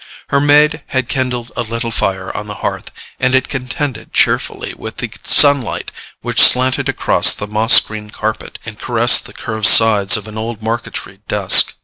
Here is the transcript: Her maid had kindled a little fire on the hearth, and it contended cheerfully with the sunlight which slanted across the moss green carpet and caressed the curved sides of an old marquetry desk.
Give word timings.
Her 0.29 0.39
maid 0.39 0.81
had 0.87 1.07
kindled 1.07 1.51
a 1.55 1.61
little 1.61 1.91
fire 1.91 2.35
on 2.35 2.47
the 2.47 2.55
hearth, 2.65 2.89
and 3.19 3.35
it 3.35 3.49
contended 3.49 4.11
cheerfully 4.13 4.73
with 4.75 4.97
the 4.97 5.11
sunlight 5.21 5.91
which 6.23 6.41
slanted 6.41 6.89
across 6.89 7.33
the 7.35 7.45
moss 7.45 7.79
green 7.79 8.09
carpet 8.09 8.57
and 8.65 8.79
caressed 8.79 9.27
the 9.27 9.33
curved 9.33 9.67
sides 9.67 10.17
of 10.17 10.27
an 10.27 10.39
old 10.39 10.63
marquetry 10.63 11.19
desk. 11.27 11.75